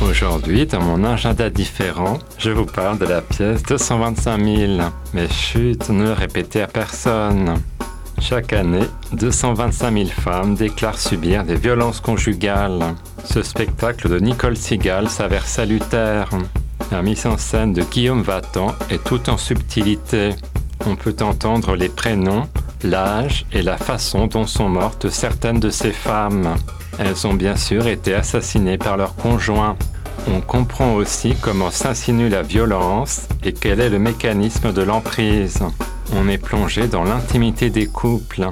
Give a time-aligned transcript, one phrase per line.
[0.00, 4.72] Aujourd'hui, dans mon agenda différent, je vous parle de la pièce 225 000.
[5.12, 7.54] Mais chut, ne répétez à personne.
[8.20, 12.94] Chaque année, 225 000 femmes déclarent subir des violences conjugales.
[13.24, 16.28] Ce spectacle de Nicole Segal s'avère salutaire.
[16.92, 20.30] La mise en scène de Guillaume Vatan est tout en subtilité.
[20.86, 22.48] On peut entendre les prénoms,
[22.84, 26.54] l'âge et la façon dont sont mortes certaines de ces femmes.
[26.98, 29.76] Elles ont bien sûr été assassinées par leur conjoint.
[30.30, 35.58] On comprend aussi comment s'insinue la violence et quel est le mécanisme de l'emprise.
[36.14, 38.48] On est plongé dans l'intimité des couples.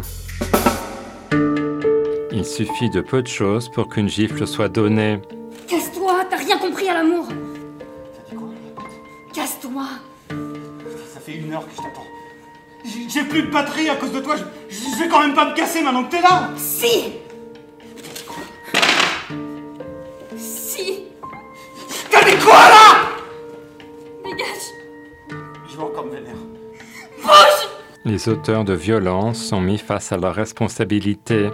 [2.32, 5.20] Il suffit de peu de choses pour qu'une gifle soit donnée.
[5.68, 7.28] Casse-toi, t'as rien compris à l'amour.
[9.34, 9.84] Casse-toi.
[10.28, 12.02] Ça fait une heure que je t'attends.
[13.08, 14.36] J'ai- plus de batterie à cause de toi.
[14.36, 16.50] Je, je vais quand même pas me casser maintenant que t'es là.
[16.56, 17.12] Si
[24.46, 26.34] Dégage Je vais encore me vénère.
[27.22, 27.68] Bouge
[28.04, 31.50] Les auteurs de violences sont mis face à leurs responsabilités.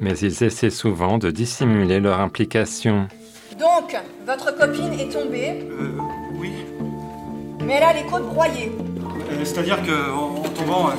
[0.00, 3.08] Mais ils essaient souvent de dissimuler leur implication.
[3.58, 3.96] Donc,
[4.26, 5.98] votre copine est tombée, Euh,
[6.38, 6.52] oui.
[7.64, 8.70] mais elle a les côtes broyées.
[8.78, 10.92] Euh, C'est-à-dire que en, en tombant, euh,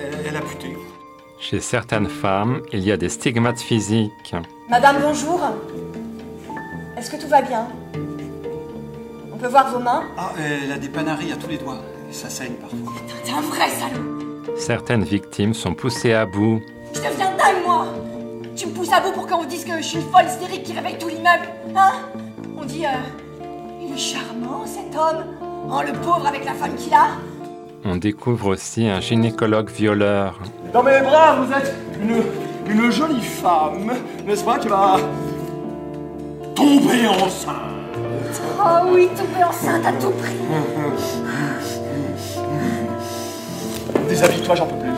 [0.00, 0.76] elle, elle a puté.
[1.40, 4.34] Chez certaines femmes, il y a des stigmates physiques.
[4.68, 5.40] Madame, bonjour.
[6.96, 7.66] Est-ce que tout va bien?
[9.40, 11.78] Peut voir vos mains Ah, elle a des panaries à tous les doigts.
[12.10, 12.92] Et ça saigne parfois.
[13.24, 16.60] T'es un vrai salaud Certaines victimes sont poussées à bout.
[16.94, 17.86] Je deviens dingue, moi
[18.56, 20.64] Tu me pousses à bout pour qu'on vous dise que je suis une folle hystérique
[20.64, 21.92] qui réveille tout l'immeuble Hein?
[22.60, 22.88] On dit, euh,
[23.80, 25.24] il est charmant cet homme
[25.72, 27.08] Oh, le pauvre avec la femme qu'il a
[27.84, 30.38] On découvre aussi un gynécologue violeur.
[30.72, 32.22] Dans mes bras, vous êtes une,
[32.72, 33.92] une jolie femme,
[34.26, 34.96] n'est-ce pas, qui va
[36.56, 37.54] tomber enceinte.
[38.62, 40.36] Oh oui, tomber enceinte à tout prix
[44.08, 44.90] Déshabille-toi, j'en peux plus.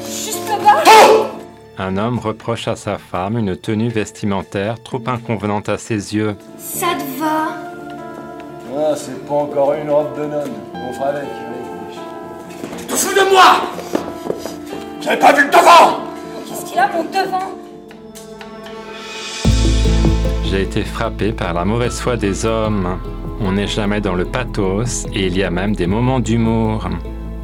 [0.00, 1.30] Juste là-bas
[1.78, 6.36] Un homme reproche à sa femme une tenue vestimentaire trop inconvenante à ses yeux.
[6.56, 7.48] Ça te va?
[8.78, 10.52] Ah, c'est pas encore une robe de nonne.
[10.74, 11.24] On fera avec.
[12.78, 13.44] Tu te fous de moi
[15.00, 15.98] J'avais pas vu le devant
[16.46, 17.50] Qu'est-ce qu'il a, mon devant?
[20.48, 22.98] J'ai été frappé par la mauvaise foi des hommes.
[23.40, 26.88] On n'est jamais dans le pathos et il y a même des moments d'humour.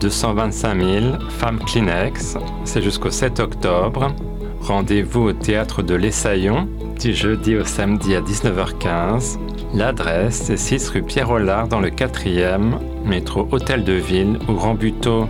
[0.00, 4.14] 225 000, femmes Kleenex, c'est jusqu'au 7 octobre.
[4.60, 6.68] Rendez-vous au théâtre de l'Essaillon,
[7.00, 9.38] du jeudi au samedi à 19h15.
[9.74, 15.26] L'adresse est 6 rue Pierre-Hollard dans le 4e, métro Hôtel de Ville ou Grand Buteau.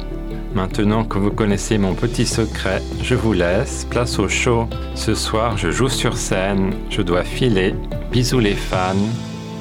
[0.54, 4.68] Maintenant que vous connaissez mon petit secret, je vous laisse, place au show.
[4.94, 7.74] Ce soir, je joue sur scène, je dois filer.
[8.10, 8.94] Bisous les fans,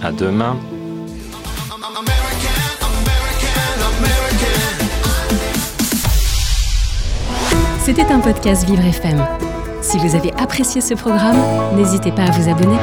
[0.03, 0.57] à demain.
[7.79, 9.25] C'était un podcast Vivre FM.
[9.81, 11.41] Si vous avez apprécié ce programme,
[11.75, 12.77] n'hésitez pas à vous abonner.